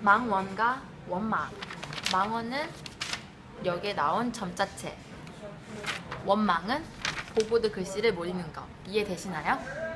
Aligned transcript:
망원과 0.00 0.82
원망. 1.08 1.50
망원은 2.12 2.68
여기에 3.64 3.94
나온 3.94 4.32
점자체. 4.32 4.96
원망은 6.24 6.84
보보드 7.34 7.70
글씨를 7.70 8.12
모르는 8.12 8.52
거. 8.52 8.62
이해되시나요? 8.86 9.95